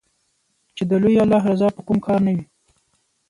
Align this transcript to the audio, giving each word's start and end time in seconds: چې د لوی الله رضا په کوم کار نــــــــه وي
چې 0.75 0.83
د 0.89 0.91
لوی 1.01 1.15
الله 1.23 1.41
رضا 1.51 1.67
په 1.75 1.81
کوم 1.87 1.99
کار 2.05 2.19
نــــــــه 2.25 2.33
وي 2.37 2.43